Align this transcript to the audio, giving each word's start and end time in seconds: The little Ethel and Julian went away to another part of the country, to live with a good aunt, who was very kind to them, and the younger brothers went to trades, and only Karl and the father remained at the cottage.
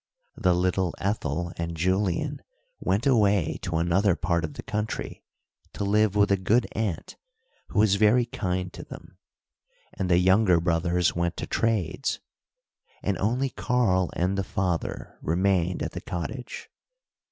The 0.35 0.55
little 0.55 0.95
Ethel 0.97 1.53
and 1.57 1.77
Julian 1.77 2.41
went 2.79 3.05
away 3.05 3.59
to 3.61 3.75
another 3.77 4.15
part 4.15 4.43
of 4.43 4.55
the 4.55 4.63
country, 4.63 5.23
to 5.73 5.83
live 5.83 6.15
with 6.15 6.31
a 6.31 6.37
good 6.37 6.65
aunt, 6.71 7.17
who 7.67 7.77
was 7.77 7.93
very 7.97 8.25
kind 8.25 8.73
to 8.73 8.83
them, 8.83 9.19
and 9.93 10.09
the 10.09 10.17
younger 10.17 10.59
brothers 10.59 11.15
went 11.15 11.37
to 11.37 11.45
trades, 11.45 12.19
and 13.03 13.15
only 13.19 13.51
Karl 13.51 14.09
and 14.15 14.39
the 14.39 14.43
father 14.43 15.19
remained 15.21 15.83
at 15.83 15.91
the 15.91 16.01
cottage. 16.01 16.71